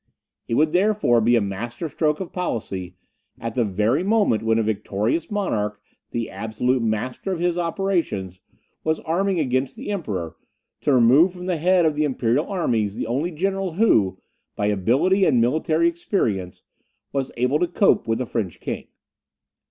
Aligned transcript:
It 0.47 0.55
would 0.55 0.71
therefore 0.71 1.21
be 1.21 1.35
a 1.35 1.41
masterstroke 1.41 2.19
of 2.19 2.33
policy, 2.33 2.95
at 3.39 3.53
the 3.53 3.63
very 3.63 4.01
moment 4.03 4.41
when 4.41 4.57
a 4.57 4.63
victorious 4.63 5.29
monarch, 5.29 5.79
the 6.09 6.27
absolute 6.27 6.81
master 6.81 7.31
of 7.31 7.39
his 7.39 7.55
operations, 7.55 8.39
was 8.83 8.99
arming 9.01 9.39
against 9.39 9.75
the 9.75 9.91
Emperor, 9.91 10.37
to 10.81 10.91
remove 10.93 11.33
from 11.33 11.45
the 11.45 11.57
head 11.57 11.85
of 11.85 11.93
the 11.95 12.03
imperial 12.03 12.47
armies 12.47 12.95
the 12.95 13.05
only 13.05 13.29
general 13.29 13.73
who, 13.73 14.17
by 14.55 14.65
ability 14.65 15.23
and 15.23 15.39
military 15.39 15.87
experience, 15.87 16.63
was 17.13 17.31
able 17.37 17.59
to 17.59 17.67
cope 17.67 18.07
with 18.07 18.17
the 18.17 18.25
French 18.25 18.59
king. 18.59 18.87